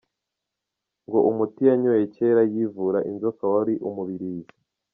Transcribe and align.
Ngo 1.05 1.19
umuti 1.29 1.61
yanyoye 1.69 2.03
kera 2.15 2.41
yivura 2.53 2.99
inzoka 3.11 3.41
wari 3.53 3.73
umubirizi. 3.87 4.53